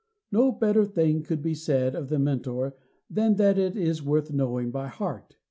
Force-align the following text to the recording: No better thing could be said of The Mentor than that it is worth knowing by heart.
No 0.31 0.51
better 0.51 0.83
thing 0.83 1.21
could 1.21 1.43
be 1.43 1.53
said 1.53 1.93
of 1.93 2.09
The 2.09 2.17
Mentor 2.17 2.75
than 3.07 3.35
that 3.35 3.59
it 3.59 3.77
is 3.77 4.01
worth 4.01 4.33
knowing 4.33 4.71
by 4.71 4.87
heart. 4.87 5.35